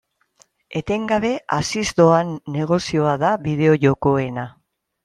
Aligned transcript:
Etengabe 0.79 1.31
haziz 1.57 1.85
doan 2.01 2.35
negozioa 2.59 3.15
da 3.27 3.35
bideo-jokoena. 3.47 4.53